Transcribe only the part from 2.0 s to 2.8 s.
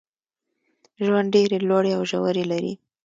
ژوري لري.